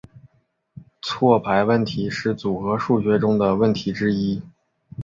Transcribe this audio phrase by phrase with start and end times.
[0.99, 4.41] 错排问题是组合数学中的问题之一。